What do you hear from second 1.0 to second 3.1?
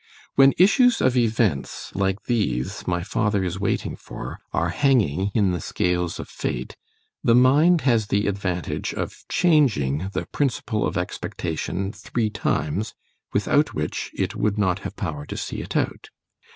events like these my